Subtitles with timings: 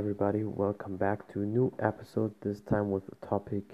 [0.00, 2.32] everybody, welcome back to a new episode.
[2.40, 3.64] This time with a topic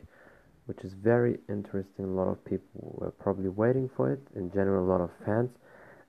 [0.65, 2.05] which is very interesting.
[2.05, 5.51] A lot of people were probably waiting for it, in general, a lot of fans.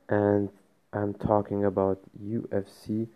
[0.09, 0.49] And
[0.91, 3.07] I'm talking about UFC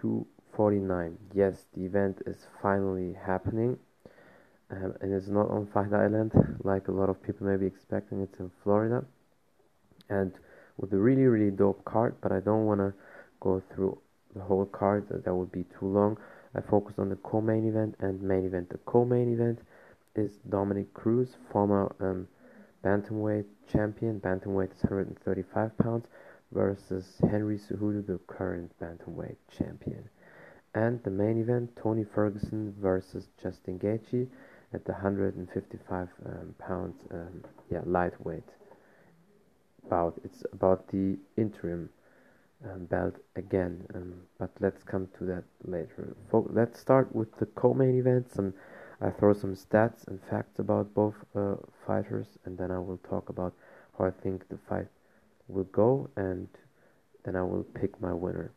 [0.00, 1.18] 249.
[1.34, 3.76] Yes, the event is finally happening,
[4.70, 6.30] um, and it's not on Fight Island
[6.62, 8.20] like a lot of people may be expecting.
[8.20, 9.04] It's in Florida,
[10.08, 10.30] and
[10.76, 12.14] with a really, really dope card.
[12.20, 12.94] But I don't want to
[13.40, 13.98] go through
[14.34, 16.16] the whole card, that would be too long.
[16.54, 18.70] I focus on the co-main event and main event.
[18.70, 19.60] The co-main event
[20.14, 22.28] is Dominick Cruz, former um,
[22.84, 24.20] bantamweight champion.
[24.20, 26.06] Bantamweight is 135 pounds
[26.52, 30.08] versus Henry Cejudo, the current bantamweight champion.
[30.74, 34.28] And the main event, Tony Ferguson versus Justin Gaethje
[34.72, 38.48] at the 155 um, pounds, um, yeah, lightweight
[39.88, 40.20] bout.
[40.24, 41.90] It's about the interim
[42.64, 43.84] um, belt again.
[43.94, 46.16] Um, but let's come to that later.
[46.32, 48.32] let's start with the co-main event.
[48.32, 48.54] Some
[49.00, 51.56] I throw some stats and facts about both uh,
[51.86, 53.52] fighters, and then I will talk about
[53.98, 54.86] how I think the fight
[55.48, 56.48] will go, and
[57.24, 58.52] then I will pick my winner.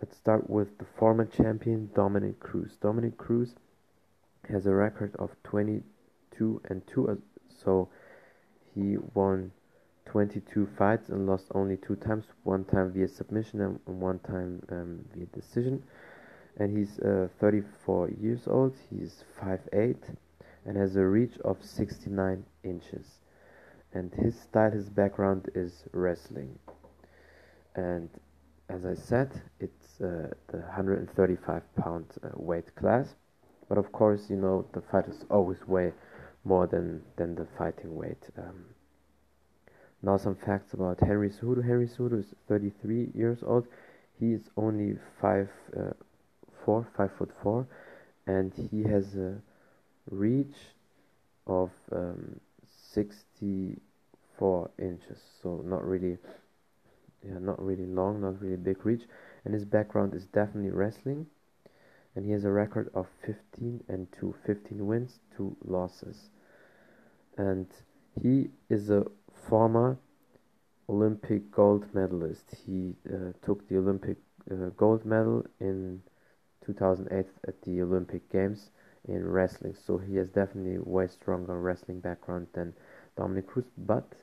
[0.00, 2.76] Let's start with the former champion Dominick Cruz.
[2.80, 3.54] Dominick Cruz
[4.48, 7.14] has a record of 22 and 2, uh,
[7.48, 7.88] so
[8.74, 9.52] he won
[10.08, 15.04] 22 fights and lost only two times, one time via submission and one time um,
[15.14, 15.82] via decision.
[16.56, 19.96] And he's uh, 34 years old, he's 5'8
[20.64, 23.20] and has a reach of 69 inches.
[23.92, 26.58] And his style, his background is wrestling.
[27.74, 28.10] And
[28.68, 33.14] as I said, it's uh, the 135 pound uh, weight class.
[33.68, 35.92] But of course, you know, the fighters always weigh
[36.44, 38.22] more than, than the fighting weight.
[38.36, 38.64] Um,
[40.02, 41.64] now some facts about Henry Cejudo.
[41.64, 43.66] Henry Cejudo is 33 years old.
[44.18, 45.90] He is only five, uh,
[46.64, 47.66] four, five foot four,
[48.26, 49.40] and he has a
[50.10, 50.54] reach
[51.46, 52.40] of um,
[52.92, 55.18] 64 inches.
[55.42, 56.18] So not really,
[57.24, 59.02] yeah, not really long, not really big reach.
[59.44, 61.26] And his background is definitely wrestling.
[62.14, 66.30] And he has a record of 15 and 2, 15 wins, 2 losses.
[67.36, 67.66] And
[68.20, 69.06] he is a
[69.48, 69.98] former
[70.88, 72.54] Olympic gold medalist.
[72.66, 74.18] He uh, took the Olympic
[74.50, 76.02] uh, gold medal in
[76.64, 78.70] 2008 at the Olympic Games
[79.06, 79.74] in wrestling.
[79.74, 82.74] So he has definitely way stronger wrestling background than
[83.16, 83.66] Dominick Cruz.
[83.78, 84.14] But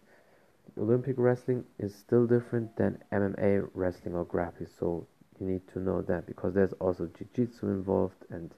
[0.77, 4.69] Olympic wrestling is still different than MMA wrestling or grappling.
[4.69, 5.07] So
[5.39, 8.53] you need to know that because there's also jiu-jitsu involved and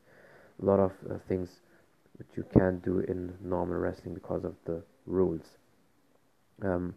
[0.62, 1.62] a lot of uh, things
[2.18, 5.58] which you can't do in normal wrestling because of the rules.
[6.62, 6.96] Um,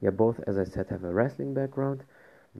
[0.00, 2.04] yeah, both, as I said, have a wrestling background.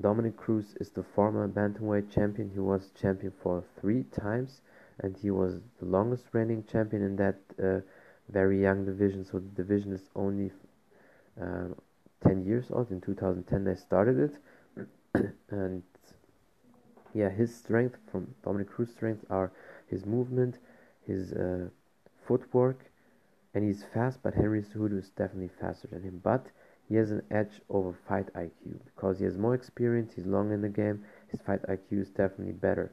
[0.00, 2.50] Dominick Cruz is the former bantamweight champion.
[2.50, 4.60] He was champion for three times,
[5.00, 7.80] and he was the longest reigning champion in that uh,
[8.28, 9.24] very young division.
[9.24, 10.52] So the division is only
[11.40, 11.68] uh,
[12.22, 12.90] 10 years old.
[12.90, 15.82] In 2010, they started it, and
[17.14, 19.52] yeah, his strength from Dominick Cruz's strength are
[19.86, 20.58] his movement,
[21.06, 21.68] his uh,
[22.26, 22.89] footwork,
[23.54, 26.20] and he's fast, but Henry Cejudo is definitely faster than him.
[26.22, 26.46] But
[26.88, 30.60] he has an edge over fight IQ because he has more experience, he's long in
[30.60, 32.90] the game, his fight IQ is definitely better.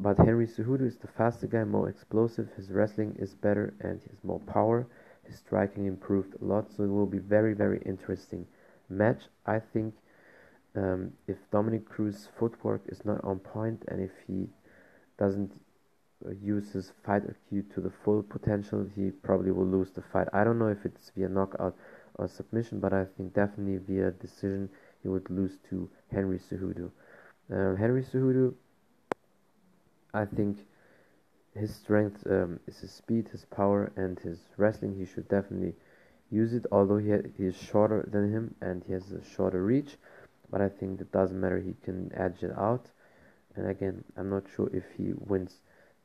[0.00, 4.08] But Henry Cejudo is the faster guy, more explosive, his wrestling is better, and he
[4.10, 4.86] has more power.
[5.24, 8.46] His striking improved a lot, so it will be very, very interesting
[8.88, 9.22] match.
[9.46, 9.94] I think
[10.74, 14.48] um, if Dominick Cruz's footwork is not on point and if he
[15.18, 15.52] doesn't
[16.42, 20.28] uses fight IQ to the full potential, he probably will lose the fight.
[20.32, 21.76] I don't know if it's via knockout
[22.16, 24.68] or submission, but I think definitely via decision
[25.02, 26.90] he would lose to Henry Cejudo.
[27.50, 28.54] Um, Henry Cejudo,
[30.14, 30.58] I think
[31.54, 34.96] his strength um, is his speed, his power, and his wrestling.
[34.96, 35.74] He should definitely
[36.30, 39.96] use it, although he, he is shorter than him and he has a shorter reach.
[40.50, 42.90] But I think that doesn't matter, he can edge it out.
[43.54, 45.60] And again, I'm not sure if he wins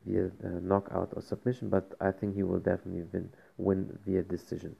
[0.06, 0.30] via
[0.62, 4.76] knockout or submission, but I think he will definitely win, win via decision.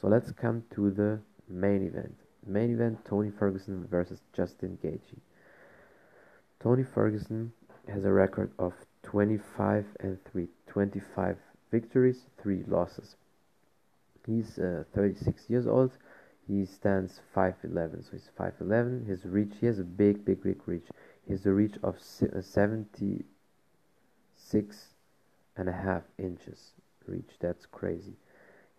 [0.00, 2.14] So let's come to the main event.
[2.46, 5.18] Main event Tony Ferguson versus Justin Gaethje.
[6.60, 7.52] Tony Ferguson
[7.88, 8.72] has a record of
[9.02, 11.36] 25 and 3, 25
[11.70, 13.16] victories, 3 losses.
[14.26, 15.92] He's uh, 36 years old.
[16.46, 19.06] He stands 5'11, so he's 5'11.
[19.06, 20.86] His reach, he has a big, big, big reach.
[21.26, 23.24] He has a reach of uh, 70
[24.54, 24.94] six
[25.56, 26.74] and a half inches
[27.08, 27.32] reach.
[27.40, 28.14] That's crazy.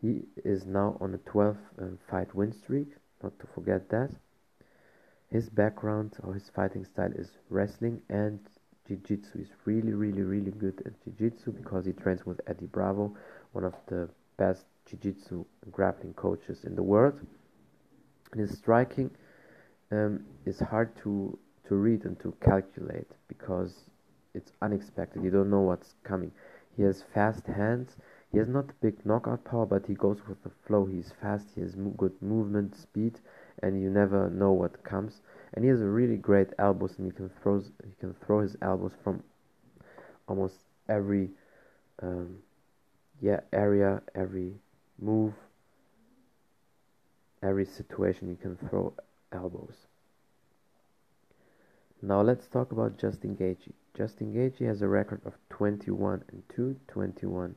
[0.02, 2.88] He is now on a 12 um, fight win streak,
[3.22, 4.12] not to forget that.
[5.30, 8.40] His background or his fighting style is wrestling and
[8.88, 9.38] jiu-jitsu.
[9.38, 13.14] He's really, really, really good at jiu-jitsu because he trains with Eddie Bravo,
[13.52, 14.08] one of the
[14.38, 17.20] best jiu-jitsu grappling coaches in the world.
[18.32, 19.12] And his striking
[19.92, 21.38] um, is hard to
[21.68, 23.74] to read and to calculate because
[24.36, 25.24] it's unexpected.
[25.24, 26.32] You don't know what's coming.
[26.76, 27.96] He has fast hands.
[28.32, 30.86] He has not big knockout power, but he goes with the flow.
[30.86, 31.48] He's fast.
[31.56, 33.20] He has mo good movement speed,
[33.64, 35.22] and you never know what comes.
[35.54, 38.58] And he has a really great elbows, and he can throw he can throw his
[38.62, 39.24] elbows from
[40.28, 40.56] almost
[40.90, 41.30] every
[42.02, 42.40] um,
[43.22, 44.54] yeah area, every
[45.00, 45.34] move,
[47.42, 48.28] every situation.
[48.30, 48.94] You can throw
[49.32, 49.88] elbows.
[52.02, 53.72] Now let's talk about Justin Gaethje.
[53.96, 57.56] Justin Gaethje has a record of 21 and 2, 21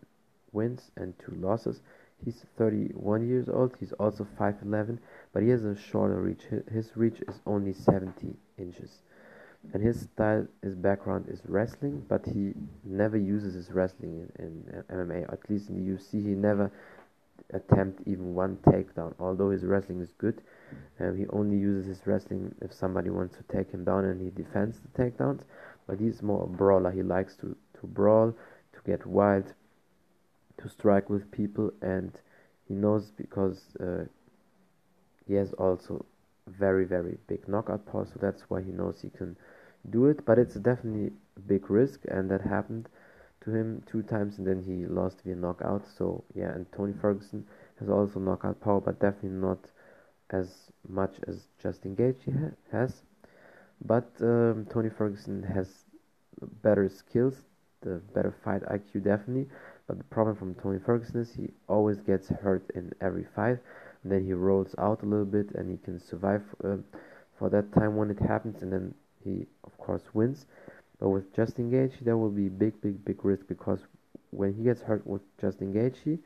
[0.52, 1.80] wins and 2 losses.
[2.24, 3.74] He's 31 years old.
[3.78, 4.98] He's also 5'11,
[5.32, 6.42] but he has a shorter reach.
[6.72, 9.02] His reach is only 70 inches.
[9.72, 14.84] And his style, his background is wrestling, but he never uses his wrestling in, in
[14.96, 15.32] MMA.
[15.32, 16.70] At least in the UFC, he never
[17.52, 19.14] attempt even one takedown.
[19.18, 20.40] Although his wrestling is good,
[21.00, 24.30] um, he only uses his wrestling if somebody wants to take him down and he
[24.30, 25.42] defends the takedowns.
[25.86, 26.90] But he's more a brawler.
[26.90, 28.32] He likes to, to brawl,
[28.72, 29.54] to get wild,
[30.58, 32.12] to strike with people, and
[32.66, 34.04] he knows because uh,
[35.26, 36.04] he has also
[36.46, 38.06] very very big knockout power.
[38.06, 39.36] So that's why he knows he can
[39.90, 40.24] do it.
[40.24, 42.88] But it's definitely a big risk, and that happened
[43.42, 45.86] to him two times, and then he lost via knockout.
[45.96, 47.46] So yeah, and Tony Ferguson
[47.78, 49.58] has also knockout power, but definitely not
[50.30, 53.02] as much as Justin Gaethje ha has.
[53.84, 55.84] But um, Tony Ferguson has
[56.62, 57.44] better skills,
[57.80, 59.48] the better fight IQ definitely.
[59.86, 63.58] But the problem from Tony Ferguson is he always gets hurt in every fight.
[64.02, 66.76] And then he rolls out a little bit and he can survive uh,
[67.38, 68.62] for that time when it happens.
[68.62, 68.94] And then
[69.24, 70.46] he, of course, wins.
[70.98, 73.86] But with Justin Gaethje, there will be big, big, big risk because
[74.30, 76.18] when he gets hurt with Justin Gaethje,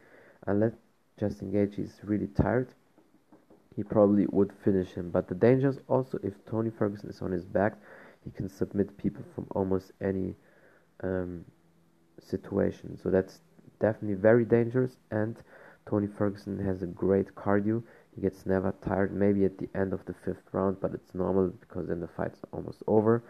[0.47, 0.73] unless
[1.19, 2.75] Justin Gaethje is really tired,
[3.77, 5.11] he probably would finish him.
[5.11, 7.75] But the danger is also if Tony Ferguson is on his back,
[8.25, 10.35] he can submit people from almost any
[11.03, 11.45] um,
[12.21, 12.99] situation.
[13.03, 13.41] So that's
[13.81, 14.97] definitely very dangerous.
[15.11, 15.37] And
[15.89, 17.83] Tony Ferguson has a great cardio.
[18.15, 19.13] He gets never tired.
[19.13, 22.41] Maybe at the end of the fifth round, but it's normal because then the fight's
[22.53, 23.25] almost over.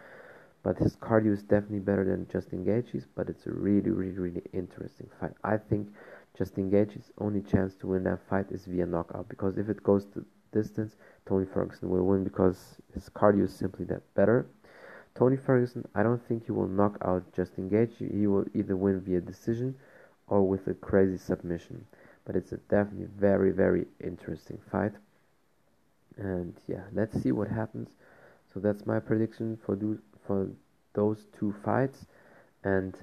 [0.62, 3.06] But his cardio is definitely better than Justin Gaethje's.
[3.14, 5.32] But it's a really, really, really interesting fight.
[5.42, 5.88] I think
[6.36, 10.06] Justin Gaethje's only chance to win that fight is via knockout because if it goes
[10.06, 10.96] to distance,
[11.26, 14.46] Tony Ferguson will win because his cardio is simply that better.
[15.14, 18.18] Tony Ferguson, I don't think he will knock out Justin Gaethje.
[18.18, 19.74] He will either win via decision
[20.26, 21.84] or with a crazy submission.
[22.24, 24.92] But it's a definitely very very interesting fight.
[26.16, 27.90] And yeah, let's see what happens.
[28.52, 30.48] So that's my prediction for do for
[30.94, 32.06] those two fights,
[32.64, 32.94] and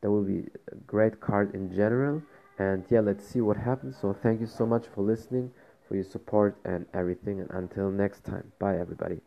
[0.00, 2.22] that will be a great card in general
[2.58, 3.96] and yeah let's see what happens.
[4.00, 5.50] So thank you so much for listening
[5.86, 7.40] for your support and everything.
[7.40, 8.52] And until next time.
[8.58, 9.20] Bye everybody